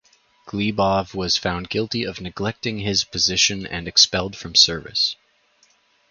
Glebov 0.47 1.13
was 1.13 1.37
found 1.37 1.69
guilty 1.69 2.03
of 2.05 2.19
"neglecting 2.19 2.79
his 2.79 3.03
position" 3.03 3.67
and 3.67 3.87
expelled 3.87 4.35
from 4.35 4.55
service. 4.55 5.15